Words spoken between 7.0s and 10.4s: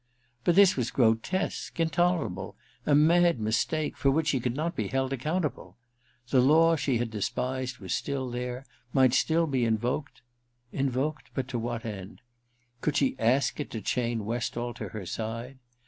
despised was still there, might still be invoked...